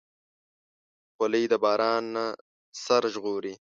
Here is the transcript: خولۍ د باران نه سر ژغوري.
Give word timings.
خولۍ 1.13 1.43
د 1.51 1.53
باران 1.63 2.03
نه 2.15 2.25
سر 2.83 3.03
ژغوري. 3.13 3.53